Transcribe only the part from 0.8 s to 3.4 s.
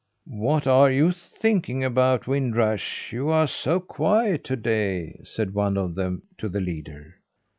you thinking about, Wind Rush? You